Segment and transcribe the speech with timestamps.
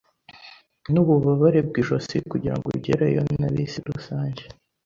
[0.91, 4.43] Nububabare bwijosi kugirango ugereyo na bisi rusange.